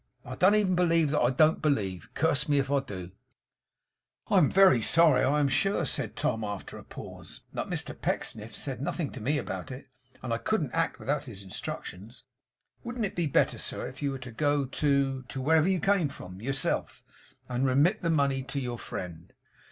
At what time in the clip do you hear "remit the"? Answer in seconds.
17.67-18.09